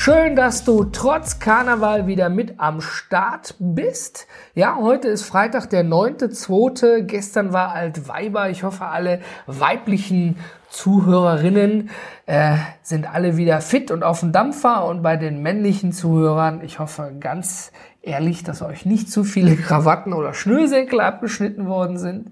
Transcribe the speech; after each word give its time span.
Schön, 0.00 0.36
dass 0.36 0.62
du 0.62 0.84
trotz 0.84 1.40
Karneval 1.40 2.06
wieder 2.06 2.28
mit 2.28 2.60
am 2.60 2.80
Start 2.80 3.56
bist. 3.58 4.28
Ja, 4.54 4.76
heute 4.76 5.08
ist 5.08 5.24
Freitag, 5.24 5.70
der 5.70 5.84
9.2. 5.84 7.00
Gestern 7.00 7.52
war 7.52 7.72
Altweiber. 7.72 8.48
Ich 8.48 8.62
hoffe, 8.62 8.84
alle 8.84 9.20
weiblichen 9.48 10.36
Zuhörerinnen 10.70 11.90
äh, 12.26 12.54
sind 12.80 13.12
alle 13.12 13.36
wieder 13.36 13.60
fit 13.60 13.90
und 13.90 14.04
auf 14.04 14.20
dem 14.20 14.30
Dampfer. 14.30 14.86
Und 14.86 15.02
bei 15.02 15.16
den 15.16 15.42
männlichen 15.42 15.90
Zuhörern, 15.90 16.62
ich 16.62 16.78
hoffe 16.78 17.16
ganz 17.18 17.72
ehrlich, 18.00 18.44
dass 18.44 18.62
euch 18.62 18.86
nicht 18.86 19.10
zu 19.10 19.24
viele 19.24 19.56
Krawatten 19.56 20.12
oder 20.12 20.32
Schnürsenkel 20.32 21.00
abgeschnitten 21.00 21.66
worden 21.66 21.98
sind. 21.98 22.30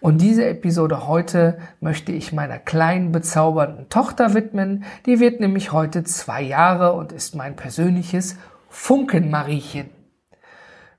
Und 0.00 0.22
diese 0.22 0.46
Episode 0.46 1.06
heute 1.06 1.58
möchte 1.80 2.12
ich 2.12 2.32
meiner 2.32 2.58
kleinen, 2.58 3.12
bezaubernden 3.12 3.88
Tochter 3.90 4.34
widmen. 4.34 4.84
Die 5.06 5.20
wird 5.20 5.40
nämlich 5.40 5.72
heute 5.72 6.04
zwei 6.04 6.42
Jahre 6.42 6.94
und 6.94 7.12
ist 7.12 7.34
mein 7.34 7.54
persönliches 7.54 8.36
Funkenmariechen. 8.70 9.90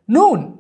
Nun, 0.05 0.59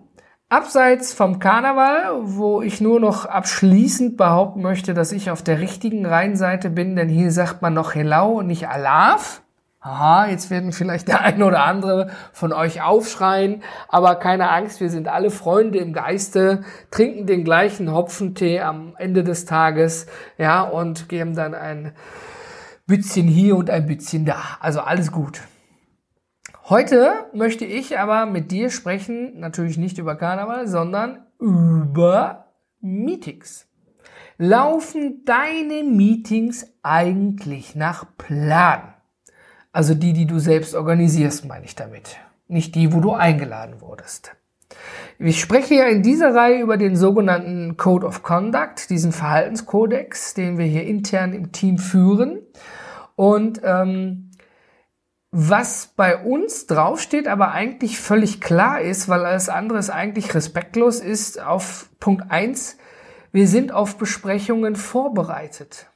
abseits 0.49 1.13
vom 1.13 1.39
Karneval, 1.39 2.21
wo 2.23 2.61
ich 2.61 2.81
nur 2.81 2.99
noch 2.99 3.25
abschließend 3.25 4.17
behaupten 4.17 4.61
möchte, 4.61 4.93
dass 4.93 5.11
ich 5.11 5.29
auf 5.29 5.43
der 5.43 5.59
richtigen 5.59 6.05
Rheinseite 6.05 6.69
bin, 6.69 6.95
denn 6.95 7.09
hier 7.09 7.31
sagt 7.31 7.61
man 7.61 7.73
noch 7.73 7.93
Hello 7.93 8.39
und 8.39 8.47
nicht 8.47 8.67
Alaf. 8.67 9.43
Aha, 9.83 10.27
jetzt 10.27 10.51
werden 10.51 10.73
vielleicht 10.73 11.07
der 11.07 11.21
eine 11.21 11.43
oder 11.43 11.63
andere 11.63 12.11
von 12.33 12.53
euch 12.53 12.83
aufschreien, 12.83 13.63
aber 13.87 14.13
keine 14.13 14.51
Angst, 14.51 14.79
wir 14.79 14.91
sind 14.91 15.07
alle 15.07 15.31
Freunde 15.31 15.79
im 15.79 15.91
Geiste, 15.91 16.63
trinken 16.91 17.25
den 17.25 17.43
gleichen 17.43 17.91
Hopfentee 17.91 18.61
am 18.61 18.95
Ende 18.99 19.23
des 19.23 19.45
Tages, 19.45 20.05
ja, 20.37 20.61
und 20.61 21.09
geben 21.09 21.35
dann 21.35 21.55
ein 21.55 21.95
bisschen 22.85 23.27
hier 23.27 23.55
und 23.55 23.71
ein 23.71 23.87
bisschen 23.87 24.23
da. 24.23 24.39
Also 24.59 24.81
alles 24.81 25.11
gut. 25.11 25.41
Heute 26.69 27.13
möchte 27.33 27.65
ich 27.65 27.97
aber 27.97 28.27
mit 28.27 28.51
dir 28.51 28.69
sprechen, 28.69 29.39
natürlich 29.39 29.79
nicht 29.79 29.97
über 29.97 30.15
Karneval, 30.15 30.67
sondern 30.67 31.25
über 31.39 32.53
Meetings. 32.81 33.67
Laufen 34.37 35.25
deine 35.25 35.83
Meetings 35.83 36.67
eigentlich 36.83 37.75
nach 37.75 38.05
Plan? 38.15 38.93
Also 39.71 39.93
die, 39.95 40.13
die 40.13 40.25
du 40.25 40.39
selbst 40.39 40.75
organisierst, 40.75 41.45
meine 41.45 41.65
ich 41.65 41.75
damit. 41.75 42.17
Nicht 42.47 42.75
die, 42.75 42.93
wo 42.93 42.99
du 42.99 43.13
eingeladen 43.13 43.79
wurdest. 43.79 44.35
Ich 45.19 45.39
spreche 45.39 45.75
ja 45.75 45.85
in 45.85 46.01
dieser 46.01 46.33
Reihe 46.33 46.61
über 46.61 46.77
den 46.77 46.95
sogenannten 46.95 47.77
Code 47.77 48.07
of 48.07 48.23
Conduct, 48.23 48.89
diesen 48.89 49.11
Verhaltenskodex, 49.11 50.33
den 50.33 50.57
wir 50.57 50.65
hier 50.65 50.83
intern 50.83 51.33
im 51.33 51.51
Team 51.51 51.77
führen. 51.77 52.39
Und 53.15 53.61
ähm, 53.63 54.31
was 55.31 55.93
bei 55.95 56.17
uns 56.17 56.67
draufsteht, 56.67 57.27
aber 57.27 57.51
eigentlich 57.51 57.99
völlig 57.99 58.41
klar 58.41 58.81
ist, 58.81 59.07
weil 59.07 59.25
alles 59.25 59.47
andere 59.47 59.79
ist 59.79 59.89
eigentlich 59.89 60.33
respektlos, 60.33 60.99
ist 60.99 61.41
auf 61.41 61.89
Punkt 61.99 62.29
eins: 62.29 62.77
wir 63.31 63.47
sind 63.47 63.71
auf 63.71 63.97
Besprechungen 63.97 64.75
vorbereitet. 64.75 65.90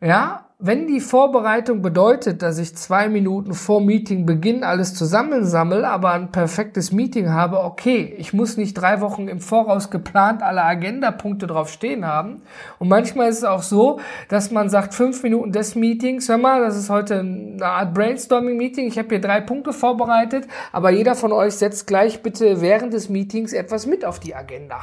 Ja, 0.00 0.44
wenn 0.60 0.86
die 0.86 1.00
Vorbereitung 1.00 1.82
bedeutet, 1.82 2.42
dass 2.42 2.58
ich 2.58 2.76
zwei 2.76 3.08
Minuten 3.08 3.52
vor 3.52 3.80
Meetingbeginn 3.80 4.62
alles 4.62 4.94
zusammensammle, 4.94 5.88
aber 5.88 6.12
ein 6.12 6.30
perfektes 6.30 6.92
Meeting 6.92 7.30
habe, 7.30 7.64
okay, 7.64 8.14
ich 8.16 8.32
muss 8.32 8.56
nicht 8.56 8.74
drei 8.74 9.00
Wochen 9.00 9.26
im 9.26 9.40
Voraus 9.40 9.90
geplant 9.90 10.42
alle 10.42 10.62
Agendapunkte 10.62 11.48
drauf 11.48 11.68
stehen 11.70 12.06
haben. 12.06 12.42
Und 12.78 12.88
manchmal 12.88 13.28
ist 13.28 13.38
es 13.38 13.44
auch 13.44 13.62
so, 13.62 13.98
dass 14.28 14.52
man 14.52 14.68
sagt, 14.68 14.94
fünf 14.94 15.24
Minuten 15.24 15.50
des 15.50 15.74
Meetings, 15.74 16.28
hör 16.28 16.38
mal, 16.38 16.60
das 16.60 16.76
ist 16.76 16.90
heute 16.90 17.18
eine 17.18 17.64
Art 17.64 17.92
Brainstorming-Meeting, 17.94 18.86
ich 18.86 18.98
habe 18.98 19.08
hier 19.08 19.20
drei 19.20 19.40
Punkte 19.40 19.72
vorbereitet, 19.72 20.46
aber 20.70 20.90
jeder 20.90 21.16
von 21.16 21.32
euch 21.32 21.54
setzt 21.54 21.88
gleich 21.88 22.22
bitte 22.22 22.60
während 22.60 22.92
des 22.92 23.08
Meetings 23.08 23.52
etwas 23.52 23.86
mit 23.86 24.04
auf 24.04 24.20
die 24.20 24.34
Agenda. 24.36 24.80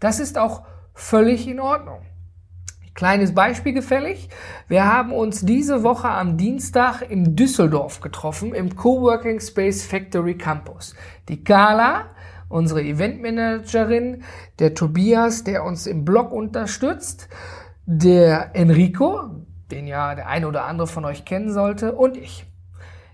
Das 0.00 0.18
ist 0.18 0.38
auch 0.38 0.62
völlig 0.94 1.46
in 1.46 1.60
Ordnung. 1.60 2.00
Kleines 2.94 3.34
Beispiel 3.34 3.72
gefällig. 3.72 4.28
Wir 4.68 4.84
haben 4.84 5.12
uns 5.12 5.42
diese 5.42 5.82
Woche 5.82 6.08
am 6.08 6.36
Dienstag 6.36 7.02
in 7.08 7.36
Düsseldorf 7.36 8.00
getroffen, 8.00 8.52
im 8.54 8.74
Coworking 8.74 9.40
Space 9.40 9.84
Factory 9.84 10.36
Campus. 10.36 10.94
Die 11.28 11.44
Carla, 11.44 12.06
unsere 12.48 12.82
Eventmanagerin, 12.82 14.24
der 14.58 14.74
Tobias, 14.74 15.44
der 15.44 15.64
uns 15.64 15.86
im 15.86 16.04
Blog 16.04 16.32
unterstützt, 16.32 17.28
der 17.86 18.50
Enrico, 18.54 19.46
den 19.70 19.86
ja 19.86 20.14
der 20.16 20.28
eine 20.28 20.48
oder 20.48 20.64
andere 20.64 20.88
von 20.88 21.04
euch 21.04 21.24
kennen 21.24 21.52
sollte, 21.52 21.94
und 21.94 22.16
ich. 22.16 22.49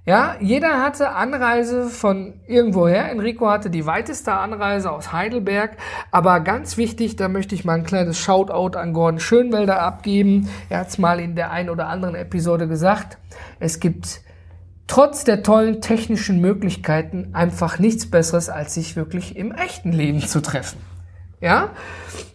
Ja, 0.06 0.37
jeder 0.39 0.84
hatte 0.84 1.11
Anreise 1.11 1.89
von 1.89 2.34
irgendwoher. 2.47 3.11
Enrico 3.11 3.50
hatte 3.50 3.71
die 3.71 3.87
weiteste 3.87 4.33
Anreise 4.33 4.93
aus 4.93 5.12
Heidelberg. 5.12 5.77
Aber 6.12 6.39
ganz 6.39 6.77
wichtig, 6.77 7.17
da 7.17 7.27
möchte 7.27 7.56
ich 7.56 7.65
mal 7.65 7.75
ein 7.75 7.83
kleines 7.83 8.17
Shoutout 8.17 8.78
an 8.78 8.93
Gordon 8.93 9.19
Schönwelder 9.19 9.83
abgeben. 9.83 10.49
Er 10.69 10.78
hat 10.78 10.89
es 10.91 10.99
mal 10.99 11.19
in 11.19 11.34
der 11.34 11.50
einen 11.50 11.71
oder 11.71 11.89
anderen 11.89 12.15
Episode 12.15 12.69
gesagt. 12.69 13.19
Es 13.59 13.81
gibt 13.81 14.21
trotz 14.87 15.25
der 15.25 15.43
tollen 15.43 15.81
technischen 15.81 16.41
Möglichkeiten 16.41 17.31
einfach 17.33 17.81
nichts 17.81 18.09
Besseres, 18.09 18.49
als 18.49 18.75
sich 18.75 18.94
wirklich 18.94 19.37
im 19.37 19.50
echten 19.50 19.91
Leben 19.91 20.21
zu 20.21 20.41
treffen. 20.41 20.78
Ja? 21.41 21.70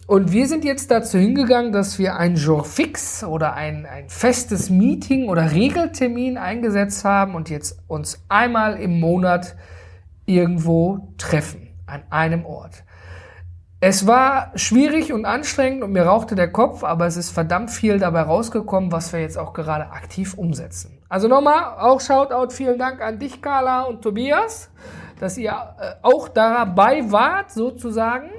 Und 0.06 0.32
wir 0.32 0.46
sind 0.46 0.64
jetzt 0.64 0.90
dazu 0.90 1.18
hingegangen, 1.18 1.72
dass 1.72 1.98
wir 1.98 2.16
ein 2.16 2.36
Jour 2.36 2.64
fix 2.64 3.24
oder 3.24 3.54
ein, 3.54 3.86
ein 3.86 4.08
festes 4.08 4.68
Meeting 4.68 5.28
oder 5.28 5.52
Regeltermin 5.52 6.36
eingesetzt 6.36 7.04
haben 7.04 7.34
und 7.34 7.50
jetzt 7.50 7.78
uns 7.86 8.22
einmal 8.28 8.78
im 8.78 9.00
Monat 9.00 9.56
irgendwo 10.26 11.14
treffen, 11.18 11.68
an 11.86 12.02
einem 12.10 12.44
Ort. 12.44 12.84
Es 13.84 14.06
war 14.06 14.52
schwierig 14.54 15.12
und 15.12 15.24
anstrengend 15.24 15.82
und 15.82 15.90
mir 15.90 16.04
rauchte 16.04 16.36
der 16.36 16.52
Kopf, 16.52 16.84
aber 16.84 17.06
es 17.06 17.16
ist 17.16 17.30
verdammt 17.30 17.70
viel 17.70 17.98
dabei 17.98 18.22
rausgekommen, 18.22 18.92
was 18.92 19.12
wir 19.12 19.20
jetzt 19.20 19.36
auch 19.36 19.52
gerade 19.52 19.90
aktiv 19.90 20.34
umsetzen. 20.34 20.98
Also 21.08 21.26
nochmal, 21.26 21.78
auch 21.80 22.00
Shoutout, 22.00 22.52
vielen 22.54 22.78
Dank 22.78 23.00
an 23.00 23.18
dich, 23.18 23.42
Carla 23.42 23.82
und 23.82 24.02
Tobias, 24.02 24.70
dass 25.18 25.36
ihr 25.36 25.50
äh, 25.50 25.94
auch 26.02 26.28
dabei 26.28 27.10
wart, 27.10 27.50
sozusagen. 27.50 28.30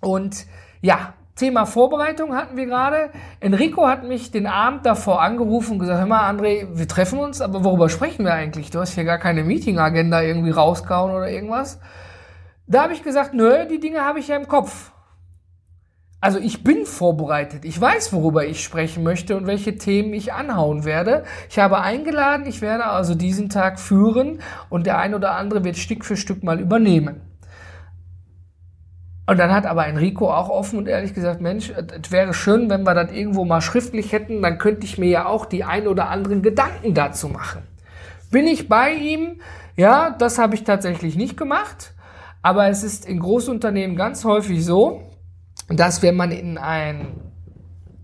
Und 0.00 0.46
ja, 0.80 1.14
Thema 1.36 1.64
Vorbereitung 1.64 2.34
hatten 2.34 2.56
wir 2.56 2.66
gerade. 2.66 3.10
Enrico 3.40 3.86
hat 3.86 4.04
mich 4.04 4.30
den 4.30 4.46
Abend 4.46 4.84
davor 4.84 5.22
angerufen 5.22 5.72
und 5.72 5.78
gesagt, 5.78 5.98
hör 5.98 6.06
mal, 6.06 6.30
André, 6.30 6.66
wir 6.72 6.86
treffen 6.86 7.18
uns, 7.18 7.40
aber 7.40 7.64
worüber 7.64 7.88
sprechen 7.88 8.24
wir 8.24 8.34
eigentlich? 8.34 8.70
Du 8.70 8.78
hast 8.78 8.94
hier 8.94 9.04
gar 9.04 9.18
keine 9.18 9.42
Meeting-Agenda 9.42 10.20
irgendwie 10.22 10.50
rausgehauen 10.50 11.12
oder 11.14 11.30
irgendwas. 11.30 11.80
Da 12.66 12.82
habe 12.82 12.92
ich 12.92 13.02
gesagt, 13.02 13.32
nö, 13.32 13.66
die 13.66 13.80
Dinge 13.80 14.04
habe 14.04 14.18
ich 14.18 14.28
ja 14.28 14.36
im 14.36 14.48
Kopf. 14.48 14.92
Also 16.20 16.38
ich 16.38 16.62
bin 16.62 16.84
vorbereitet. 16.84 17.64
Ich 17.64 17.80
weiß, 17.80 18.12
worüber 18.12 18.44
ich 18.44 18.62
sprechen 18.62 19.02
möchte 19.02 19.34
und 19.36 19.46
welche 19.46 19.78
Themen 19.78 20.12
ich 20.12 20.34
anhauen 20.34 20.84
werde. 20.84 21.24
Ich 21.48 21.58
habe 21.58 21.80
eingeladen, 21.80 22.46
ich 22.46 22.60
werde 22.60 22.84
also 22.84 23.14
diesen 23.14 23.48
Tag 23.48 23.80
führen 23.80 24.40
und 24.68 24.86
der 24.86 24.98
ein 24.98 25.14
oder 25.14 25.36
andere 25.36 25.64
wird 25.64 25.78
Stück 25.78 26.04
für 26.04 26.18
Stück 26.18 26.44
mal 26.44 26.60
übernehmen. 26.60 27.22
Und 29.30 29.38
dann 29.38 29.52
hat 29.52 29.64
aber 29.64 29.86
Enrico 29.86 30.28
auch 30.28 30.48
offen 30.48 30.76
und 30.76 30.88
ehrlich 30.88 31.14
gesagt, 31.14 31.40
Mensch, 31.40 31.70
es 31.70 32.10
wäre 32.10 32.34
schön, 32.34 32.68
wenn 32.68 32.82
wir 32.82 32.94
das 32.94 33.12
irgendwo 33.12 33.44
mal 33.44 33.60
schriftlich 33.60 34.10
hätten, 34.10 34.42
dann 34.42 34.58
könnte 34.58 34.84
ich 34.84 34.98
mir 34.98 35.08
ja 35.08 35.26
auch 35.26 35.46
die 35.46 35.62
ein 35.62 35.86
oder 35.86 36.08
anderen 36.08 36.42
Gedanken 36.42 36.94
dazu 36.94 37.28
machen. 37.28 37.62
Bin 38.32 38.48
ich 38.48 38.68
bei 38.68 38.92
ihm? 38.92 39.40
Ja, 39.76 40.10
das 40.18 40.38
habe 40.38 40.56
ich 40.56 40.64
tatsächlich 40.64 41.14
nicht 41.14 41.36
gemacht. 41.36 41.94
Aber 42.42 42.66
es 42.70 42.82
ist 42.82 43.06
in 43.06 43.20
Großunternehmen 43.20 43.94
ganz 43.94 44.24
häufig 44.24 44.64
so, 44.64 45.02
dass 45.68 46.02
wenn 46.02 46.16
man 46.16 46.32
in 46.32 46.58
ein 46.58 47.06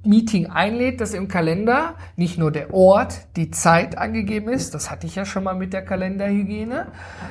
Meeting 0.04 0.46
einlädt, 0.46 1.00
dass 1.00 1.12
im 1.12 1.26
Kalender 1.26 1.96
nicht 2.14 2.38
nur 2.38 2.52
der 2.52 2.72
Ort, 2.72 3.34
die 3.34 3.50
Zeit 3.50 3.98
angegeben 3.98 4.48
ist, 4.48 4.74
das 4.74 4.92
hatte 4.92 5.08
ich 5.08 5.16
ja 5.16 5.24
schon 5.24 5.42
mal 5.42 5.56
mit 5.56 5.72
der 5.72 5.84
Kalenderhygiene, 5.84 6.86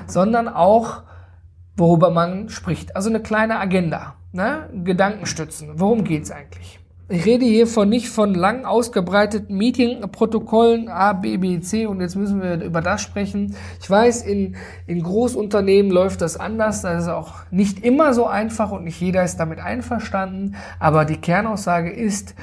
sondern 0.06 0.50
auch 0.50 1.04
worüber 1.78 2.10
man 2.10 2.50
spricht. 2.50 2.96
Also 2.96 3.10
eine 3.10 3.22
kleine 3.22 3.60
Agenda, 3.60 4.16
ne? 4.32 4.70
Gedankenstützen. 4.84 5.74
Worum 5.76 6.04
geht's 6.04 6.32
eigentlich? 6.32 6.80
ich 7.08 7.26
rede 7.26 7.46
hier 7.46 7.68
von 7.68 7.88
nicht 7.88 8.10
von 8.10 8.34
lang 8.34 8.66
ausgebreiteten 8.66 9.56
Meeting-Protokollen 9.56 10.90
A, 10.90 11.14
B, 11.14 11.38
B, 11.38 11.60
C 11.60 11.86
und 11.86 12.02
jetzt 12.02 12.16
müssen 12.16 12.42
wir 12.42 12.64
über 12.64 12.82
das 12.82 13.02
sprechen. 13.02 13.56
Ich 13.80 13.88
weiß, 13.88 14.24
in, 14.24 14.56
in 14.88 15.04
Großunternehmen 15.04 15.92
läuft 15.92 16.22
das 16.22 16.38
anders. 16.38 16.82
Das 16.82 17.04
ist 17.04 17.10
auch 17.10 17.34
nicht 17.52 17.84
immer 17.84 18.16
so 18.16 18.26
einfach 18.26 18.72
und 18.72 18.86
nicht 18.86 19.00
jeder 19.00 19.24
ist 19.24 19.38
damit 19.38 19.60
einverstanden. 19.60 20.56
Aber 20.80 21.06
die 21.06 21.18
Kernaussage 21.18 21.92
ist, 21.92 22.34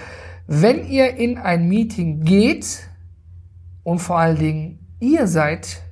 wenn 0.46 0.87
ihr 0.87 1.17
in 1.17 1.38
ein 1.38 1.67
Meeting 1.69 2.20
geht 2.20 2.88
und 3.82 3.99
vor 3.99 4.19
allen 4.19 4.38
Dingen 4.38 4.78
ihr 5.00 5.26
seid 5.26 5.82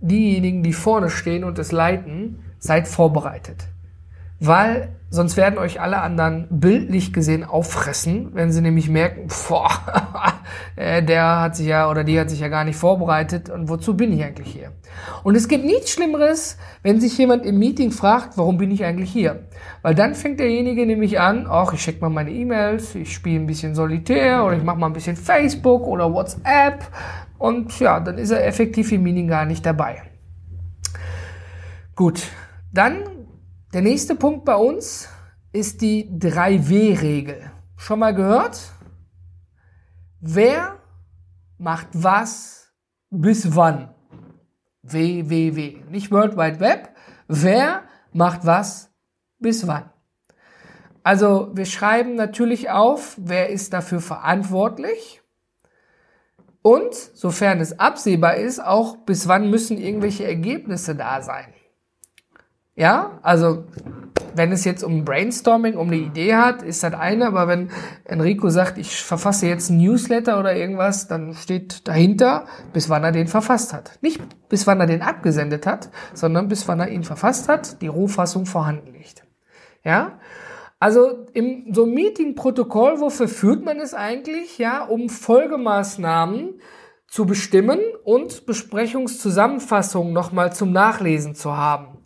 diejenigen, 0.00 0.62
die 0.62 0.74
vorne 0.74 1.08
stehen 1.08 1.44
und 1.44 1.58
es 1.58 1.72
leiten, 1.72 2.40
seid 2.58 2.88
vorbereitet. 2.88 3.68
Weil 4.40 4.90
sonst 5.10 5.36
werden 5.36 5.58
euch 5.58 5.80
alle 5.80 6.00
anderen 6.00 6.46
bildlich 6.50 7.12
gesehen 7.12 7.42
auffressen, 7.42 8.30
wenn 8.34 8.52
sie 8.52 8.60
nämlich 8.60 8.88
merken, 8.88 9.26
boah, 9.48 9.70
äh, 10.76 11.02
der 11.02 11.40
hat 11.40 11.56
sich 11.56 11.66
ja 11.66 11.90
oder 11.90 12.04
die 12.04 12.20
hat 12.20 12.30
sich 12.30 12.40
ja 12.40 12.48
gar 12.48 12.64
nicht 12.64 12.76
vorbereitet 12.76 13.50
und 13.50 13.68
wozu 13.68 13.96
bin 13.96 14.12
ich 14.12 14.22
eigentlich 14.22 14.52
hier? 14.52 14.72
Und 15.24 15.34
es 15.34 15.48
gibt 15.48 15.64
nichts 15.64 15.90
Schlimmeres, 15.90 16.56
wenn 16.82 17.00
sich 17.00 17.18
jemand 17.18 17.46
im 17.46 17.58
Meeting 17.58 17.90
fragt, 17.90 18.36
warum 18.36 18.58
bin 18.58 18.70
ich 18.70 18.84
eigentlich 18.84 19.10
hier? 19.10 19.46
Weil 19.82 19.96
dann 19.96 20.14
fängt 20.14 20.38
derjenige 20.38 20.86
nämlich 20.86 21.18
an, 21.18 21.46
ach, 21.48 21.72
ich 21.72 21.80
check 21.80 22.00
mal 22.00 22.10
meine 22.10 22.30
E-Mails, 22.30 22.94
ich 22.94 23.12
spiele 23.12 23.40
ein 23.40 23.46
bisschen 23.46 23.74
Solitär 23.74 24.44
oder 24.44 24.56
ich 24.56 24.62
mache 24.62 24.78
mal 24.78 24.86
ein 24.86 24.92
bisschen 24.92 25.16
Facebook 25.16 25.82
oder 25.86 26.12
WhatsApp 26.12 26.84
und 27.38 27.78
ja, 27.80 27.98
dann 27.98 28.18
ist 28.18 28.30
er 28.30 28.46
effektiv 28.46 28.92
im 28.92 29.02
Meeting 29.02 29.26
gar 29.26 29.46
nicht 29.46 29.66
dabei. 29.66 30.02
Gut, 31.96 32.28
dann 32.78 33.26
der 33.72 33.82
nächste 33.82 34.14
Punkt 34.14 34.44
bei 34.44 34.54
uns 34.54 35.08
ist 35.52 35.82
die 35.82 36.08
3W-Regel. 36.10 37.50
Schon 37.76 37.98
mal 37.98 38.14
gehört? 38.14 38.60
Wer 40.20 40.78
macht 41.58 41.88
was 41.92 42.72
bis 43.10 43.56
wann? 43.56 43.92
WWW. 44.82 45.82
Nicht 45.90 46.12
World 46.12 46.36
Wide 46.36 46.60
Web. 46.60 46.94
Wer 47.26 47.82
macht 48.12 48.46
was 48.46 48.90
bis 49.40 49.66
wann? 49.66 49.90
Also 51.02 51.50
wir 51.54 51.66
schreiben 51.66 52.14
natürlich 52.14 52.70
auf, 52.70 53.16
wer 53.18 53.50
ist 53.50 53.72
dafür 53.72 54.00
verantwortlich. 54.00 55.20
Und, 56.62 56.94
sofern 56.94 57.60
es 57.60 57.78
absehbar 57.80 58.36
ist, 58.36 58.60
auch 58.60 58.98
bis 58.98 59.26
wann 59.26 59.50
müssen 59.50 59.78
irgendwelche 59.78 60.24
Ergebnisse 60.24 60.94
da 60.94 61.22
sein. 61.22 61.52
Ja, 62.78 63.18
also 63.22 63.64
wenn 64.36 64.52
es 64.52 64.64
jetzt 64.64 64.84
um 64.84 65.04
Brainstorming, 65.04 65.76
um 65.76 65.88
eine 65.88 65.96
Idee 65.96 66.36
hat, 66.36 66.62
ist 66.62 66.84
das 66.84 66.94
eine, 66.94 67.26
aber 67.26 67.48
wenn 67.48 67.72
Enrico 68.04 68.50
sagt, 68.50 68.78
ich 68.78 69.02
verfasse 69.02 69.48
jetzt 69.48 69.68
ein 69.68 69.78
Newsletter 69.78 70.38
oder 70.38 70.54
irgendwas, 70.54 71.08
dann 71.08 71.34
steht 71.34 71.88
dahinter, 71.88 72.44
bis 72.72 72.88
wann 72.88 73.02
er 73.02 73.10
den 73.10 73.26
verfasst 73.26 73.72
hat. 73.72 73.98
Nicht 74.00 74.20
bis 74.48 74.68
wann 74.68 74.78
er 74.78 74.86
den 74.86 75.02
abgesendet 75.02 75.66
hat, 75.66 75.90
sondern 76.14 76.46
bis 76.46 76.68
wann 76.68 76.78
er 76.78 76.88
ihn 76.88 77.02
verfasst 77.02 77.48
hat, 77.48 77.82
die 77.82 77.88
Rohfassung 77.88 78.46
vorhanden 78.46 78.92
liegt. 78.92 79.24
Ja? 79.82 80.20
Also 80.78 81.26
im 81.32 81.74
so 81.74 81.84
Meeting-Protokoll, 81.84 83.00
wofür 83.00 83.26
führt 83.26 83.64
man 83.64 83.80
es 83.80 83.92
eigentlich? 83.92 84.56
Ja, 84.58 84.84
um 84.84 85.08
Folgemaßnahmen 85.08 86.60
zu 87.08 87.26
bestimmen 87.26 87.80
und 88.04 88.46
Besprechungszusammenfassungen 88.46 90.12
nochmal 90.12 90.52
zum 90.52 90.70
Nachlesen 90.70 91.34
zu 91.34 91.56
haben. 91.56 91.97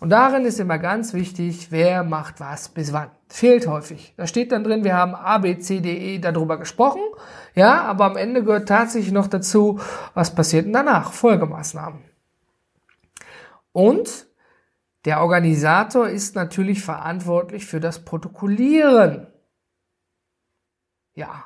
Und 0.00 0.08
darin 0.08 0.46
ist 0.46 0.58
immer 0.58 0.78
ganz 0.78 1.12
wichtig, 1.12 1.70
wer 1.70 2.02
macht 2.04 2.40
was 2.40 2.70
bis 2.70 2.92
wann. 2.94 3.10
Fehlt 3.28 3.66
häufig. 3.66 4.14
Da 4.16 4.26
steht 4.26 4.50
dann 4.50 4.64
drin, 4.64 4.82
wir 4.82 4.96
haben 4.96 5.14
A, 5.14 5.38
B, 5.38 5.58
C, 5.58 5.80
D, 5.80 6.14
E 6.14 6.18
darüber 6.18 6.58
gesprochen. 6.58 7.02
Ja, 7.54 7.82
aber 7.82 8.06
am 8.06 8.16
Ende 8.16 8.42
gehört 8.42 8.66
tatsächlich 8.66 9.12
noch 9.12 9.26
dazu, 9.26 9.78
was 10.14 10.34
passiert 10.34 10.64
denn 10.64 10.72
danach? 10.72 11.12
Folgemaßnahmen. 11.12 12.02
Und 13.72 14.26
der 15.04 15.20
Organisator 15.20 16.08
ist 16.08 16.34
natürlich 16.34 16.82
verantwortlich 16.82 17.66
für 17.66 17.80
das 17.80 18.04
Protokollieren. 18.04 19.26
Ja. 21.14 21.44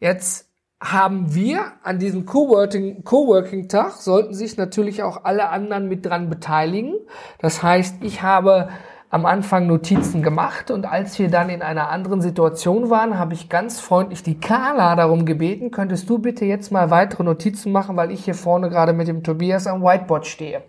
Jetzt 0.00 0.47
haben 0.80 1.34
wir 1.34 1.72
an 1.82 1.98
diesem 1.98 2.24
Coworking-Tag, 2.24 3.92
sollten 3.92 4.34
sich 4.34 4.56
natürlich 4.56 5.02
auch 5.02 5.24
alle 5.24 5.48
anderen 5.48 5.88
mit 5.88 6.06
dran 6.06 6.30
beteiligen. 6.30 6.94
Das 7.40 7.62
heißt, 7.62 7.96
ich 8.02 8.22
habe 8.22 8.68
am 9.10 9.26
Anfang 9.26 9.66
Notizen 9.66 10.22
gemacht 10.22 10.70
und 10.70 10.86
als 10.86 11.18
wir 11.18 11.30
dann 11.30 11.48
in 11.48 11.62
einer 11.62 11.88
anderen 11.88 12.20
Situation 12.20 12.90
waren, 12.90 13.18
habe 13.18 13.34
ich 13.34 13.48
ganz 13.48 13.80
freundlich 13.80 14.22
die 14.22 14.38
Carla 14.38 14.94
darum 14.96 15.24
gebeten, 15.24 15.70
könntest 15.70 16.10
du 16.10 16.18
bitte 16.18 16.44
jetzt 16.44 16.70
mal 16.70 16.90
weitere 16.90 17.24
Notizen 17.24 17.72
machen, 17.72 17.96
weil 17.96 18.10
ich 18.10 18.24
hier 18.24 18.34
vorne 18.34 18.68
gerade 18.68 18.92
mit 18.92 19.08
dem 19.08 19.24
Tobias 19.24 19.66
am 19.66 19.82
Whiteboard 19.82 20.26
stehe. 20.26 20.62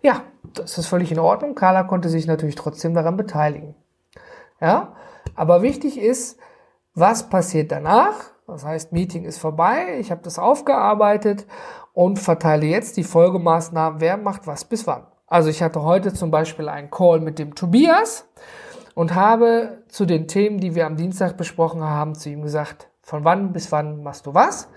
Ja, 0.00 0.22
das 0.54 0.78
ist 0.78 0.86
völlig 0.86 1.10
in 1.10 1.18
Ordnung. 1.18 1.56
Carla 1.56 1.82
konnte 1.82 2.08
sich 2.08 2.26
natürlich 2.26 2.54
trotzdem 2.54 2.94
daran 2.94 3.16
beteiligen. 3.16 3.74
Ja, 4.60 4.94
aber 5.34 5.62
wichtig 5.62 5.98
ist, 5.98 6.38
was 6.94 7.28
passiert 7.28 7.72
danach? 7.72 8.14
Das 8.46 8.64
heißt, 8.64 8.92
Meeting 8.92 9.24
ist 9.24 9.38
vorbei, 9.38 9.98
ich 9.98 10.10
habe 10.10 10.22
das 10.22 10.38
aufgearbeitet 10.38 11.46
und 11.92 12.18
verteile 12.18 12.66
jetzt 12.66 12.96
die 12.96 13.04
Folgemaßnahmen, 13.04 14.00
wer 14.00 14.16
macht 14.16 14.46
was 14.46 14.64
bis 14.64 14.86
wann. 14.86 15.06
Also 15.26 15.50
ich 15.50 15.62
hatte 15.62 15.82
heute 15.82 16.14
zum 16.14 16.30
Beispiel 16.30 16.68
einen 16.68 16.90
Call 16.90 17.20
mit 17.20 17.40
dem 17.40 17.56
Tobias 17.56 18.28
und 18.94 19.14
habe 19.16 19.82
zu 19.88 20.06
den 20.06 20.28
Themen, 20.28 20.58
die 20.58 20.76
wir 20.76 20.86
am 20.86 20.96
Dienstag 20.96 21.36
besprochen 21.36 21.82
haben, 21.82 22.14
zu 22.14 22.30
ihm 22.30 22.42
gesagt, 22.42 22.88
von 23.02 23.24
wann 23.24 23.52
bis 23.52 23.72
wann 23.72 24.02
machst 24.02 24.26
du 24.26 24.34
was? 24.34 24.68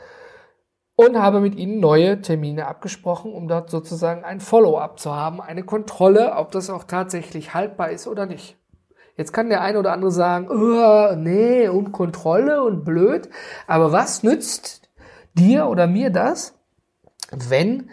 Und 0.95 1.17
habe 1.17 1.39
mit 1.39 1.55
ihnen 1.55 1.79
neue 1.79 2.21
Termine 2.21 2.67
abgesprochen, 2.67 3.31
um 3.33 3.47
dort 3.47 3.69
sozusagen 3.69 4.25
ein 4.25 4.41
Follow-up 4.41 4.99
zu 4.99 5.15
haben, 5.15 5.39
eine 5.39 5.63
Kontrolle, 5.63 6.33
ob 6.35 6.51
das 6.51 6.69
auch 6.69 6.83
tatsächlich 6.83 7.53
haltbar 7.53 7.91
ist 7.91 8.07
oder 8.07 8.25
nicht. 8.25 8.58
Jetzt 9.19 9.33
kann 9.33 9.49
der 9.49 9.59
eine 9.59 9.77
oder 9.77 9.91
andere 9.91 10.11
sagen, 10.11 10.47
oh, 10.49 11.13
nee, 11.17 11.67
und 11.67 11.91
Kontrolle 11.91 12.63
und 12.63 12.85
blöd. 12.85 13.27
Aber 13.67 13.91
was 13.91 14.23
nützt 14.23 14.89
dir 15.33 15.67
oder 15.67 15.87
mir 15.87 16.09
das, 16.09 16.57
wenn 17.29 17.89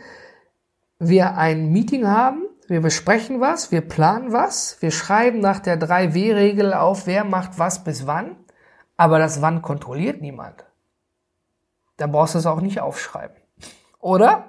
wir 1.00 1.36
ein 1.36 1.72
Meeting 1.72 2.06
haben, 2.06 2.44
wir 2.68 2.80
besprechen 2.80 3.40
was, 3.40 3.72
wir 3.72 3.80
planen 3.80 4.32
was, 4.32 4.80
wir 4.80 4.92
schreiben 4.92 5.40
nach 5.40 5.58
der 5.58 5.80
3W-Regel 5.80 6.72
auf, 6.72 7.08
wer 7.08 7.24
macht 7.24 7.58
was 7.58 7.82
bis 7.82 8.06
wann, 8.06 8.36
aber 8.96 9.18
das 9.18 9.42
Wann 9.42 9.62
kontrolliert 9.62 10.20
niemand. 10.20 10.64
Dann 11.96 12.12
brauchst 12.12 12.36
du 12.36 12.38
es 12.38 12.46
auch 12.46 12.60
nicht 12.60 12.80
aufschreiben. 12.80 13.36
Oder? 13.98 14.44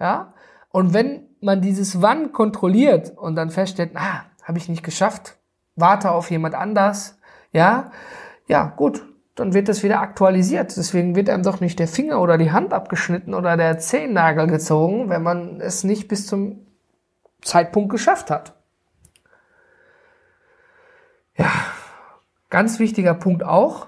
Ja? 0.00 0.34
Und 0.70 0.94
wenn 0.94 1.28
man 1.40 1.60
dieses 1.60 2.02
Wann 2.02 2.32
kontrolliert 2.32 3.16
und 3.16 3.36
dann 3.36 3.50
feststellt, 3.50 3.92
ah, 3.94 4.24
habe 4.42 4.58
ich 4.58 4.68
nicht 4.68 4.82
geschafft, 4.82 5.36
warte 5.76 6.10
auf 6.10 6.30
jemand 6.30 6.54
anders, 6.54 7.18
ja, 7.52 7.90
ja, 8.48 8.72
gut, 8.76 9.04
dann 9.34 9.54
wird 9.54 9.68
das 9.68 9.82
wieder 9.82 10.00
aktualisiert. 10.00 10.76
Deswegen 10.76 11.14
wird 11.14 11.28
einem 11.30 11.42
doch 11.42 11.60
nicht 11.60 11.78
der 11.78 11.88
Finger 11.88 12.20
oder 12.20 12.38
die 12.38 12.50
Hand 12.52 12.72
abgeschnitten 12.72 13.34
oder 13.34 13.56
der 13.56 13.78
Zehennagel 13.78 14.46
gezogen, 14.46 15.10
wenn 15.10 15.22
man 15.22 15.60
es 15.60 15.84
nicht 15.84 16.08
bis 16.08 16.26
zum 16.26 16.66
Zeitpunkt 17.42 17.90
geschafft 17.90 18.30
hat. 18.30 18.54
Ja, 21.36 21.52
ganz 22.48 22.78
wichtiger 22.78 23.14
Punkt 23.14 23.44
auch 23.44 23.86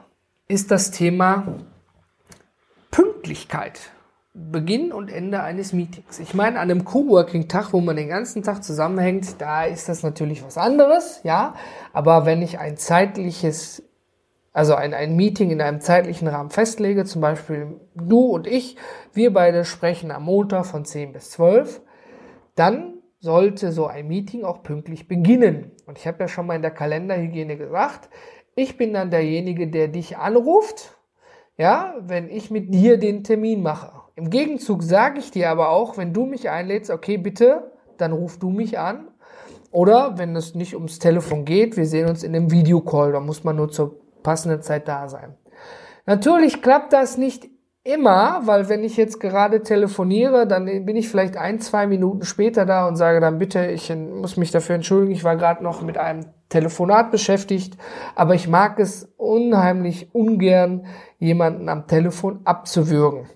ist 0.49 0.71
das 0.71 0.91
Thema 0.91 1.47
Pünktlichkeit. 2.91 3.91
Beginn 4.51 4.93
und 4.93 5.11
Ende 5.11 5.43
eines 5.43 5.73
Meetings. 5.73 6.21
Ich 6.21 6.33
meine, 6.33 6.61
an 6.61 6.71
einem 6.71 6.85
Coworking-Tag, 6.85 7.73
wo 7.73 7.81
man 7.81 7.97
den 7.97 8.09
ganzen 8.09 8.43
Tag 8.43 8.63
zusammenhängt, 8.63 9.41
da 9.41 9.65
ist 9.65 9.89
das 9.89 10.03
natürlich 10.03 10.45
was 10.45 10.57
anderes, 10.57 11.21
ja. 11.25 11.55
Aber 11.93 12.25
wenn 12.25 12.41
ich 12.41 12.59
ein 12.59 12.77
zeitliches, 12.77 13.83
also 14.53 14.75
ein, 14.75 14.95
ein 14.95 15.17
Meeting 15.17 15.51
in 15.51 15.61
einem 15.61 15.81
zeitlichen 15.81 16.29
Rahmen 16.29 16.51
festlege, 16.51 17.05
zum 17.05 17.21
Beispiel 17.21 17.81
du 17.95 18.21
und 18.21 18.47
ich, 18.47 18.77
wir 19.13 19.33
beide 19.33 19.65
sprechen 19.65 20.11
am 20.11 20.25
Montag 20.25 20.67
von 20.67 20.85
10 20.85 21.13
bis 21.13 21.31
12, 21.31 21.81
dann 22.55 22.95
sollte 23.21 23.73
so 23.73 23.87
ein 23.87 24.07
Meeting 24.07 24.45
auch 24.45 24.63
pünktlich 24.63 25.09
beginnen. 25.09 25.73
Und 25.87 25.99
ich 25.99 26.07
habe 26.07 26.21
ja 26.21 26.29
schon 26.29 26.47
mal 26.47 26.55
in 26.55 26.63
der 26.63 26.71
Kalenderhygiene 26.71 27.57
gesagt, 27.57 28.09
ich 28.55 28.77
bin 28.77 28.93
dann 28.93 29.11
derjenige, 29.11 29.69
der 29.69 29.89
dich 29.89 30.17
anruft, 30.17 30.98
ja, 31.59 31.95
wenn 32.01 32.31
ich 32.31 32.51
mit 32.51 32.73
dir 32.73 32.99
den 32.99 33.25
Termin 33.25 33.63
mache. 33.63 33.93
Im 34.15 34.31
Gegenzug 34.31 34.83
sage 34.83 35.19
ich 35.19 35.31
dir 35.31 35.51
aber 35.51 35.71
auch, 35.71 35.99
wenn 35.99 36.13
du 36.13 36.25
mich 36.25 36.49
einlädst, 36.49 36.91
okay, 36.91 37.19
bitte, 37.19 37.73
dann 37.99 38.13
ruf 38.13 38.39
du 38.39 38.51
mich 38.51 38.79
an. 38.79 39.09
Oder 39.71 40.17
wenn 40.19 40.35
es 40.35 40.55
nicht 40.55 40.75
ums 40.75 40.99
Telefon 40.99 41.45
geht, 41.45 41.77
wir 41.77 41.87
sehen 41.87 42.09
uns 42.09 42.23
in 42.23 42.35
einem 42.35 42.51
Videocall, 42.51 43.13
da 43.13 43.21
muss 43.21 43.45
man 43.45 43.57
nur 43.57 43.69
zur 43.69 44.01
passenden 44.23 44.63
Zeit 44.63 44.89
da 44.89 45.09
sein. 45.09 45.35
Natürlich 46.07 46.63
klappt 46.63 46.93
das 46.93 47.19
nicht 47.19 47.51
immer, 47.89 48.43
weil 48.45 48.69
wenn 48.69 48.85
ich 48.85 48.99
jetzt 48.99 49.19
gerade 49.19 49.63
telefoniere, 49.63 50.47
dann 50.47 50.67
bin 50.67 50.95
ich 50.95 51.09
vielleicht 51.09 51.39
ein, 51.39 51.59
zwei 51.59 51.87
Minuten 51.87 52.25
später 52.25 52.67
da 52.67 52.87
und 52.87 52.97
sage 52.97 53.19
dann 53.19 53.39
bitte, 53.39 53.67
ich 53.67 53.95
muss 53.95 54.37
mich 54.37 54.51
dafür 54.51 54.75
entschuldigen, 54.75 55.13
ich 55.13 55.25
war 55.25 55.37
gerade 55.37 55.65
noch 55.65 55.81
mit 55.81 55.97
einem 55.97 56.27
Telefonat 56.51 57.11
beschäftigt, 57.11 57.79
aber 58.15 58.35
ich 58.35 58.47
mag 58.47 58.79
es 58.79 59.11
unheimlich 59.17 60.15
ungern, 60.15 60.85
jemanden 61.19 61.71
am 61.71 61.87
Telefon 61.87 62.41
abzuwürgen. 62.45 63.27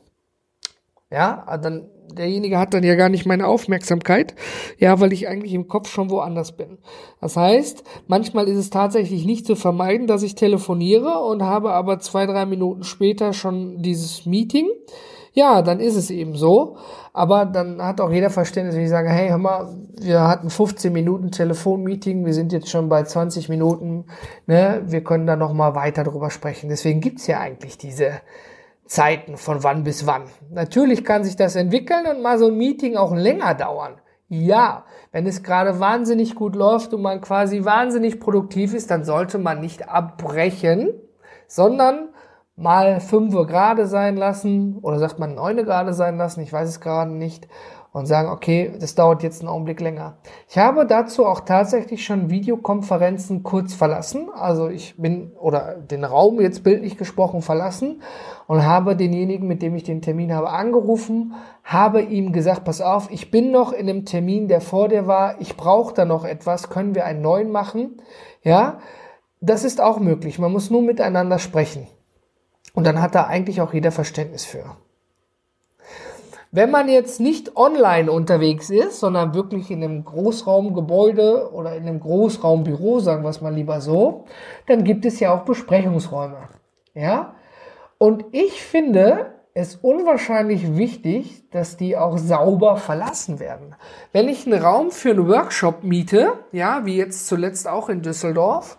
Ja, 1.10 1.58
dann 1.62 1.88
derjenige 2.16 2.58
hat 2.58 2.74
dann 2.74 2.84
ja 2.84 2.94
gar 2.94 3.08
nicht 3.08 3.26
meine 3.26 3.46
Aufmerksamkeit, 3.46 4.34
ja, 4.78 5.00
weil 5.00 5.12
ich 5.12 5.28
eigentlich 5.28 5.54
im 5.54 5.68
Kopf 5.68 5.88
schon 5.88 6.10
woanders 6.10 6.52
bin. 6.52 6.78
Das 7.20 7.36
heißt, 7.36 7.84
manchmal 8.06 8.48
ist 8.48 8.58
es 8.58 8.70
tatsächlich 8.70 9.24
nicht 9.24 9.46
zu 9.46 9.56
vermeiden, 9.56 10.06
dass 10.06 10.22
ich 10.22 10.34
telefoniere 10.34 11.20
und 11.20 11.42
habe 11.42 11.72
aber 11.72 11.98
zwei, 11.98 12.26
drei 12.26 12.46
Minuten 12.46 12.84
später 12.84 13.32
schon 13.32 13.82
dieses 13.82 14.26
Meeting. 14.26 14.68
Ja, 15.34 15.62
dann 15.62 15.80
ist 15.80 15.96
es 15.96 16.10
eben 16.10 16.36
so. 16.36 16.76
Aber 17.14 17.46
dann 17.46 17.82
hat 17.82 18.00
auch 18.00 18.10
jeder 18.10 18.30
Verständnis, 18.30 18.76
wenn 18.76 18.84
ich 18.84 18.90
sage, 18.90 19.08
hey, 19.08 19.30
hör 19.30 19.38
mal, 19.38 19.68
wir 20.00 20.20
hatten 20.26 20.50
15 20.50 20.92
Minuten 20.92 21.30
Telefonmeeting, 21.30 22.24
wir 22.24 22.34
sind 22.34 22.52
jetzt 22.52 22.68
schon 22.68 22.88
bei 22.88 23.02
20 23.02 23.48
Minuten, 23.48 24.04
ne, 24.46 24.82
wir 24.86 25.02
können 25.02 25.26
da 25.26 25.36
nochmal 25.36 25.74
weiter 25.74 26.04
drüber 26.04 26.30
sprechen. 26.30 26.68
Deswegen 26.68 27.00
gibt's 27.00 27.26
ja 27.26 27.40
eigentlich 27.40 27.78
diese, 27.78 28.20
Zeiten 28.86 29.36
von 29.36 29.62
wann 29.62 29.84
bis 29.84 30.06
wann. 30.06 30.24
Natürlich 30.50 31.04
kann 31.04 31.24
sich 31.24 31.36
das 31.36 31.56
entwickeln 31.56 32.06
und 32.06 32.22
mal 32.22 32.38
so 32.38 32.48
ein 32.48 32.56
Meeting 32.56 32.96
auch 32.96 33.14
länger 33.14 33.54
dauern. 33.54 34.00
Ja, 34.28 34.84
wenn 35.12 35.26
es 35.26 35.42
gerade 35.42 35.78
wahnsinnig 35.78 36.34
gut 36.34 36.56
läuft 36.56 36.94
und 36.94 37.02
man 37.02 37.20
quasi 37.20 37.64
wahnsinnig 37.64 38.18
produktiv 38.18 38.72
ist, 38.72 38.90
dann 38.90 39.04
sollte 39.04 39.38
man 39.38 39.60
nicht 39.60 39.88
abbrechen, 39.88 40.94
sondern 41.46 42.08
mal 42.56 43.00
fünf 43.00 43.34
Uhr 43.34 43.46
gerade 43.46 43.86
sein 43.86 44.16
lassen 44.16 44.78
oder 44.78 44.98
sagt 44.98 45.18
man 45.18 45.34
neune 45.34 45.64
gerade 45.64 45.92
sein 45.92 46.16
lassen, 46.16 46.40
ich 46.40 46.52
weiß 46.52 46.68
es 46.68 46.80
gerade 46.80 47.10
nicht 47.10 47.48
und 47.92 48.06
sagen, 48.06 48.30
okay, 48.30 48.72
das 48.80 48.94
dauert 48.94 49.22
jetzt 49.22 49.42
einen 49.42 49.50
Augenblick 49.50 49.80
länger. 49.80 50.16
Ich 50.48 50.56
habe 50.56 50.86
dazu 50.86 51.26
auch 51.26 51.40
tatsächlich 51.40 52.04
schon 52.04 52.30
Videokonferenzen 52.30 53.42
kurz 53.42 53.74
verlassen. 53.74 54.30
Also 54.34 54.68
ich 54.68 54.96
bin 54.96 55.32
oder 55.38 55.74
den 55.74 56.04
Raum 56.04 56.40
jetzt 56.40 56.64
bildlich 56.64 56.96
gesprochen 56.96 57.42
verlassen 57.42 58.02
und 58.46 58.64
habe 58.64 58.96
denjenigen, 58.96 59.46
mit 59.46 59.60
dem 59.60 59.76
ich 59.76 59.84
den 59.84 60.00
Termin 60.00 60.32
habe, 60.32 60.48
angerufen, 60.48 61.34
habe 61.64 62.00
ihm 62.00 62.32
gesagt, 62.32 62.64
pass 62.64 62.80
auf, 62.80 63.10
ich 63.10 63.30
bin 63.30 63.50
noch 63.50 63.72
in 63.72 63.88
einem 63.88 64.06
Termin, 64.06 64.48
der 64.48 64.62
vor 64.62 64.88
dir 64.88 65.06
war, 65.06 65.40
ich 65.40 65.56
brauche 65.56 65.94
da 65.94 66.06
noch 66.06 66.24
etwas, 66.24 66.70
können 66.70 66.94
wir 66.94 67.04
einen 67.04 67.20
neuen 67.20 67.50
machen? 67.50 68.00
Ja, 68.42 68.78
das 69.40 69.64
ist 69.64 69.80
auch 69.80 69.98
möglich. 69.98 70.38
Man 70.38 70.52
muss 70.52 70.70
nur 70.70 70.82
miteinander 70.82 71.38
sprechen. 71.38 71.86
Und 72.74 72.86
dann 72.86 73.02
hat 73.02 73.14
da 73.14 73.24
eigentlich 73.24 73.60
auch 73.60 73.74
jeder 73.74 73.92
Verständnis 73.92 74.46
für. 74.46 74.76
Wenn 76.54 76.70
man 76.70 76.90
jetzt 76.90 77.18
nicht 77.18 77.56
online 77.56 78.12
unterwegs 78.12 78.68
ist, 78.68 79.00
sondern 79.00 79.32
wirklich 79.32 79.70
in 79.70 79.82
einem 79.82 80.04
Großraumgebäude 80.04 81.50
oder 81.50 81.74
in 81.74 81.88
einem 81.88 81.98
Großraumbüro, 81.98 83.00
sagen 83.00 83.22
wir 83.22 83.30
es 83.30 83.40
mal 83.40 83.54
lieber 83.54 83.80
so, 83.80 84.26
dann 84.66 84.84
gibt 84.84 85.06
es 85.06 85.18
ja 85.18 85.34
auch 85.34 85.46
Besprechungsräume. 85.46 86.36
Ja? 86.92 87.36
Und 87.96 88.26
ich 88.32 88.62
finde 88.62 89.32
es 89.54 89.76
unwahrscheinlich 89.76 90.76
wichtig, 90.76 91.48
dass 91.50 91.78
die 91.78 91.96
auch 91.96 92.18
sauber 92.18 92.76
verlassen 92.76 93.40
werden. 93.40 93.74
Wenn 94.12 94.28
ich 94.28 94.46
einen 94.46 94.62
Raum 94.62 94.90
für 94.90 95.12
einen 95.12 95.28
Workshop 95.28 95.82
miete, 95.84 96.34
ja, 96.52 96.84
wie 96.84 96.96
jetzt 96.96 97.28
zuletzt 97.28 97.66
auch 97.66 97.88
in 97.88 98.02
Düsseldorf, 98.02 98.76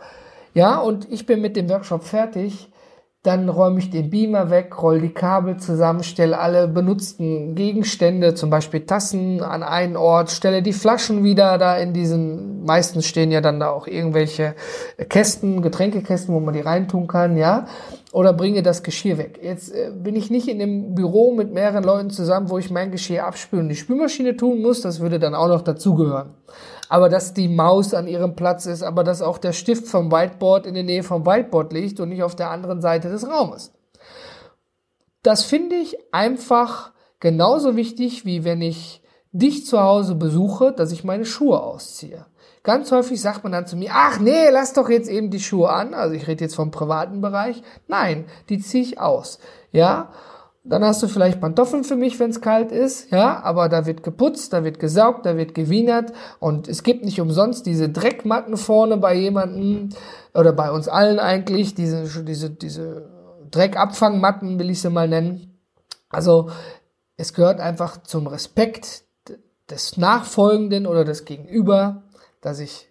ja, 0.53 0.77
und 0.77 1.11
ich 1.11 1.25
bin 1.25 1.41
mit 1.41 1.55
dem 1.55 1.69
Workshop 1.69 2.03
fertig, 2.03 2.69
dann 3.23 3.47
räume 3.47 3.79
ich 3.79 3.89
den 3.89 4.09
Beamer 4.09 4.49
weg, 4.49 4.81
roll 4.81 4.99
die 4.99 5.13
Kabel 5.13 5.55
zusammen, 5.55 6.03
stelle 6.03 6.37
alle 6.37 6.67
benutzten 6.67 7.55
Gegenstände, 7.55 8.35
zum 8.35 8.49
Beispiel 8.49 8.81
Tassen, 8.81 9.41
an 9.41 9.63
einen 9.63 9.95
Ort, 9.95 10.29
stelle 10.29 10.61
die 10.61 10.73
Flaschen 10.73 11.23
wieder 11.23 11.57
da 11.57 11.77
in 11.77 11.93
diesen, 11.93 12.65
meistens 12.65 13.05
stehen 13.05 13.31
ja 13.31 13.39
dann 13.39 13.61
da 13.61 13.69
auch 13.69 13.87
irgendwelche 13.87 14.55
Kästen, 15.07 15.61
Getränkekästen, 15.61 16.35
wo 16.35 16.41
man 16.41 16.53
die 16.53 16.59
reintun 16.59 17.07
kann, 17.07 17.37
ja, 17.37 17.65
oder 18.11 18.33
bringe 18.33 18.61
das 18.61 18.83
Geschirr 18.83 19.17
weg. 19.17 19.39
Jetzt 19.41 19.73
äh, 19.73 19.91
bin 19.95 20.17
ich 20.17 20.29
nicht 20.29 20.49
in 20.49 20.59
dem 20.59 20.93
Büro 20.93 21.33
mit 21.33 21.53
mehreren 21.53 21.85
Leuten 21.85 22.09
zusammen, 22.09 22.49
wo 22.49 22.57
ich 22.57 22.71
mein 22.71 22.91
Geschirr 22.91 23.25
abspülen 23.25 23.65
und 23.65 23.69
die 23.69 23.77
Spülmaschine 23.77 24.35
tun 24.35 24.61
muss, 24.61 24.81
das 24.81 24.99
würde 24.99 25.17
dann 25.17 25.33
auch 25.33 25.47
noch 25.47 25.61
dazugehören 25.61 26.31
aber 26.89 27.09
dass 27.09 27.33
die 27.33 27.47
Maus 27.47 27.93
an 27.93 28.07
ihrem 28.07 28.35
Platz 28.35 28.65
ist, 28.65 28.83
aber 28.83 29.03
dass 29.03 29.21
auch 29.21 29.37
der 29.37 29.53
Stift 29.53 29.87
vom 29.87 30.11
Whiteboard 30.11 30.65
in 30.65 30.73
der 30.73 30.83
Nähe 30.83 31.03
vom 31.03 31.25
Whiteboard 31.25 31.73
liegt 31.73 31.99
und 31.99 32.09
nicht 32.09 32.23
auf 32.23 32.35
der 32.35 32.49
anderen 32.49 32.81
Seite 32.81 33.09
des 33.09 33.27
Raumes. 33.27 33.71
Das 35.21 35.43
finde 35.43 35.75
ich 35.75 35.97
einfach 36.11 36.91
genauso 37.19 37.75
wichtig, 37.75 38.25
wie 38.25 38.43
wenn 38.43 38.61
ich 38.61 39.01
dich 39.31 39.65
zu 39.65 39.81
Hause 39.81 40.15
besuche, 40.15 40.73
dass 40.73 40.91
ich 40.91 41.03
meine 41.03 41.25
Schuhe 41.25 41.61
ausziehe. 41.61 42.25
Ganz 42.63 42.91
häufig 42.91 43.19
sagt 43.19 43.43
man 43.43 43.51
dann 43.51 43.67
zu 43.67 43.75
mir, 43.75 43.91
ach 43.93 44.19
nee, 44.19 44.49
lass 44.49 44.73
doch 44.73 44.89
jetzt 44.89 45.09
eben 45.09 45.29
die 45.29 45.39
Schuhe 45.41 45.69
an. 45.69 45.93
Also 45.93 46.15
ich 46.15 46.27
rede 46.27 46.45
jetzt 46.45 46.55
vom 46.55 46.71
privaten 46.71 47.19
Bereich. 47.19 47.61
Nein, 47.87 48.25
die 48.47 48.59
ziehe 48.59 48.83
ich 48.83 48.99
aus. 48.99 49.39
Ja, 49.71 50.11
dann 50.65 50.83
hast 50.83 51.03
du 51.03 51.07
vielleicht 51.07 51.41
Pantoffeln 51.41 51.83
für 51.83 51.97
mich, 51.97 52.19
wenn 52.19 52.29
es 52.29 52.39
kalt 52.39 52.71
ist, 52.71 53.11
ja, 53.11 53.43
aber 53.43 53.67
da 53.67 53.85
wird 53.85 54.01
geputzt, 54.01 54.53
da 54.53 54.63
wird 54.63 54.79
gesaugt, 54.79 55.25
da 55.25 55.35
wird 55.35 55.53
gewienert. 55.53 56.13
Und 56.39 56.69
es 56.69 56.83
gibt 56.83 57.03
nicht 57.03 57.19
umsonst 57.19 57.65
diese 57.65 57.89
Dreckmatten 57.89 58.55
vorne 58.55 58.95
bei 58.95 59.13
jemandem 59.13 59.89
oder 60.33 60.53
bei 60.53 60.71
uns 60.71 60.87
allen 60.87 61.19
eigentlich, 61.19 61.75
diese, 61.75 62.23
diese, 62.23 62.49
diese 62.49 63.09
Dreckabfangmatten 63.51 64.57
will 64.57 64.69
ich 64.69 64.81
sie 64.81 64.89
mal 64.89 65.09
nennen. 65.09 65.59
Also 66.09 66.49
es 67.17 67.33
gehört 67.33 67.59
einfach 67.59 68.01
zum 68.03 68.27
Respekt 68.27 69.03
des 69.69 69.97
Nachfolgenden 69.97 70.87
oder 70.87 71.03
des 71.03 71.25
Gegenüber, 71.25 72.03
dass 72.39 72.59
ich 72.59 72.87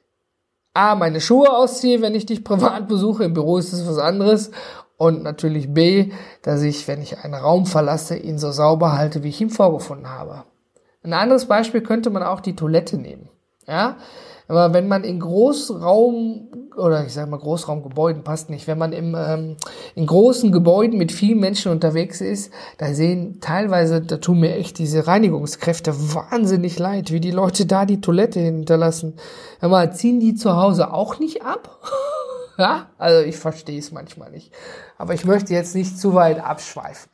A, 0.75 0.95
meine 0.95 1.21
Schuhe 1.21 1.51
ausziehe, 1.51 2.01
wenn 2.01 2.15
ich 2.15 2.25
dich 2.25 2.45
privat 2.45 2.89
besuche, 2.89 3.25
im 3.25 3.35
Büro 3.35 3.59
ist 3.59 3.73
es 3.73 3.87
was 3.87 3.99
anderes 3.99 4.51
und 4.97 5.23
natürlich 5.23 5.73
B, 5.73 6.13
dass 6.43 6.63
ich, 6.63 6.87
wenn 6.89 7.03
ich 7.03 7.19
einen 7.19 7.35
Raum 7.35 7.67
verlasse, 7.67 8.17
ihn 8.17 8.39
so 8.39 8.53
sauber 8.53 8.93
halte, 8.93 9.23
wie 9.23 9.29
ich 9.29 9.41
ihn 9.41 9.51
vorgefunden 9.51 10.09
habe. 10.09 10.45
Ein 11.03 11.13
anderes 11.13 11.47
Beispiel 11.47 11.83
könnte 11.83 12.11
man 12.11 12.23
auch 12.23 12.41
die 12.41 12.55
Toilette 12.55 12.97
nehmen. 12.97 13.29
Ja, 13.67 13.97
aber 14.49 14.75
wenn 14.75 14.89
man 14.89 15.05
in 15.05 15.21
Großraum 15.21 16.49
oder 16.77 17.07
ich 17.07 17.13
sage 17.13 17.31
mal 17.31 17.39
Großraumgebäuden 17.39 18.25
passt 18.25 18.51
nicht, 18.51 18.67
wenn 18.67 18.79
man 18.79 18.93
im, 18.93 19.15
ähm, 19.17 19.57
in 19.95 20.07
großen 20.07 20.53
Gebäuden 20.53 20.99
mit 20.99 21.13
vielen 21.13 21.39
Menschen 21.39 21.71
unterwegs 21.71 22.21
ist, 22.21 22.53
da 22.79 22.93
sehen 22.93 23.39
teilweise, 23.41 24.01
da 24.01 24.17
tun 24.17 24.41
mir 24.41 24.57
echt 24.57 24.79
diese 24.79 25.07
Reinigungskräfte 25.07 25.95
wahnsinnig 26.15 26.79
leid, 26.79 27.11
wie 27.13 27.21
die 27.21 27.31
Leute 27.31 27.67
da 27.67 27.87
die 27.87 28.01
Toilette 28.01 28.41
hinterlassen. 28.41 29.15
Aber 29.61 29.91
ziehen 29.93 30.21
die 30.21 30.35
zu 30.35 30.57
Hause 30.57 30.93
auch 30.93 31.19
nicht 31.19 31.43
ab? 31.43 31.79
Ja, 32.59 32.91
also 32.99 33.21
ich 33.21 33.37
verstehe 33.37 33.79
es 33.79 33.93
manchmal 33.93 34.31
nicht. 34.31 34.53
Aber 34.99 35.15
ich 35.15 35.25
möchte 35.25 35.53
jetzt 35.53 35.75
nicht 35.75 35.99
zu 35.99 36.15
weit 36.15 36.43
abschweifen. 36.43 37.11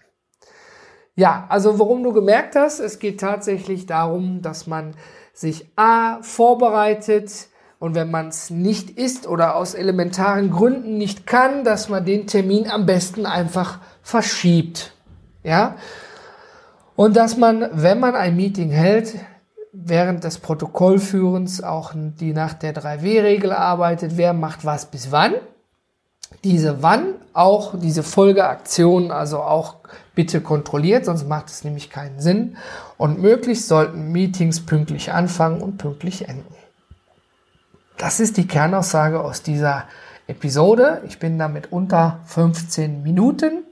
Ja, 1.14 1.46
also 1.48 1.78
worum 1.78 2.04
du 2.04 2.12
gemerkt 2.12 2.54
hast, 2.54 2.78
es 2.78 2.98
geht 2.98 3.20
tatsächlich 3.20 3.86
darum, 3.86 4.40
dass 4.40 4.66
man 4.66 4.94
sich 5.32 5.68
A 5.76 6.22
vorbereitet 6.22 7.48
und 7.80 7.94
wenn 7.94 8.10
man 8.10 8.28
es 8.28 8.50
nicht 8.50 8.90
ist 8.90 9.26
oder 9.26 9.56
aus 9.56 9.74
elementaren 9.74 10.50
Gründen 10.50 10.98
nicht 10.98 11.26
kann, 11.26 11.64
dass 11.64 11.88
man 11.88 12.04
den 12.04 12.26
Termin 12.26 12.68
am 12.70 12.86
besten 12.86 13.26
einfach 13.26 13.80
verschiebt. 14.02 14.92
Ja? 15.44 15.76
Und 16.96 17.16
dass 17.16 17.36
man, 17.36 17.68
wenn 17.72 18.00
man 18.00 18.16
ein 18.16 18.34
Meeting 18.34 18.70
hält, 18.70 19.14
während 19.84 20.24
des 20.24 20.38
Protokollführens 20.38 21.62
auch 21.62 21.92
die 21.94 22.32
nach 22.32 22.54
der 22.54 22.74
3W-Regel 22.74 23.52
arbeitet, 23.52 24.16
wer 24.16 24.32
macht 24.32 24.64
was 24.64 24.86
bis 24.86 25.12
wann. 25.12 25.34
Diese 26.44 26.82
wann 26.82 27.14
auch 27.32 27.78
diese 27.78 28.02
Folgeaktion 28.02 29.10
also 29.10 29.38
auch 29.38 29.76
bitte 30.14 30.40
kontrolliert, 30.40 31.04
sonst 31.04 31.28
macht 31.28 31.48
es 31.48 31.64
nämlich 31.64 31.90
keinen 31.90 32.20
Sinn. 32.20 32.56
Und 32.96 33.20
möglichst 33.20 33.68
sollten 33.68 34.10
Meetings 34.10 34.66
pünktlich 34.66 35.12
anfangen 35.12 35.62
und 35.62 35.78
pünktlich 35.78 36.28
enden. 36.28 36.54
Das 37.96 38.20
ist 38.20 38.36
die 38.36 38.46
Kernaussage 38.46 39.20
aus 39.20 39.42
dieser 39.42 39.84
Episode. 40.26 41.02
Ich 41.06 41.18
bin 41.18 41.38
damit 41.38 41.72
unter 41.72 42.20
15 42.26 43.02
Minuten. 43.02 43.64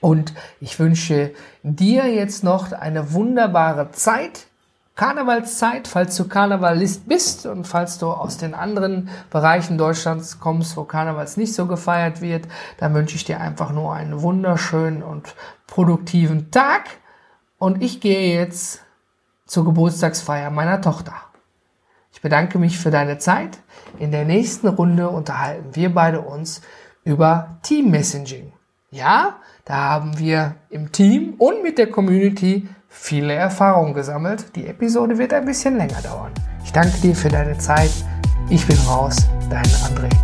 Und 0.00 0.32
ich 0.60 0.78
wünsche 0.78 1.32
dir 1.62 2.06
jetzt 2.06 2.44
noch 2.44 2.72
eine 2.72 3.12
wunderbare 3.12 3.90
Zeit 3.92 4.46
Karnevalszeit, 4.96 5.88
falls 5.88 6.16
du 6.16 6.28
Karnevalist 6.28 7.08
bist 7.08 7.46
und 7.46 7.66
falls 7.66 7.98
du 7.98 8.10
aus 8.10 8.36
den 8.36 8.54
anderen 8.54 9.08
Bereichen 9.28 9.76
Deutschlands 9.76 10.38
kommst, 10.38 10.76
wo 10.76 10.84
Karnevals 10.84 11.36
nicht 11.36 11.52
so 11.52 11.66
gefeiert 11.66 12.20
wird, 12.20 12.46
dann 12.78 12.94
wünsche 12.94 13.16
ich 13.16 13.24
dir 13.24 13.40
einfach 13.40 13.72
nur 13.72 13.92
einen 13.92 14.22
wunderschönen 14.22 15.02
und 15.02 15.34
produktiven 15.66 16.52
Tag. 16.52 16.98
Und 17.58 17.82
ich 17.82 18.00
gehe 18.00 18.38
jetzt 18.38 18.82
zur 19.46 19.64
Geburtstagsfeier 19.64 20.50
meiner 20.50 20.80
Tochter. 20.80 21.14
Ich 22.12 22.20
bedanke 22.20 22.60
mich 22.60 22.78
für 22.78 22.92
deine 22.92 23.18
Zeit. 23.18 23.58
In 23.98 24.12
der 24.12 24.24
nächsten 24.24 24.68
Runde 24.68 25.08
unterhalten 25.08 25.74
wir 25.74 25.92
beide 25.92 26.20
uns 26.20 26.62
über 27.02 27.58
Team 27.62 27.90
Messaging. 27.90 28.52
Ja, 28.90 29.40
Da 29.64 29.76
haben 29.76 30.18
wir 30.18 30.56
im 30.68 30.92
Team 30.92 31.34
und 31.38 31.62
mit 31.62 31.78
der 31.78 31.90
Community 31.90 32.68
viele 32.86 33.32
Erfahrungen 33.32 33.94
gesammelt. 33.94 34.54
Die 34.56 34.66
Episode 34.66 35.16
wird 35.16 35.32
ein 35.32 35.46
bisschen 35.46 35.78
länger 35.78 36.02
dauern. 36.02 36.32
Ich 36.62 36.72
danke 36.72 36.98
dir 37.00 37.16
für 37.16 37.30
deine 37.30 37.56
Zeit. 37.56 37.90
Ich 38.50 38.66
bin 38.66 38.76
raus, 38.86 39.16
dein 39.48 39.64
André. 39.64 40.23